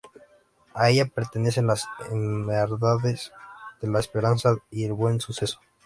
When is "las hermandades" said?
1.67-3.31